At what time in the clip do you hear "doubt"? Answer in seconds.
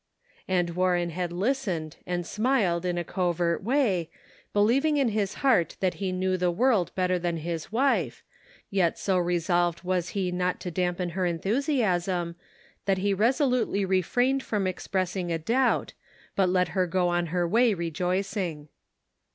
15.37-15.93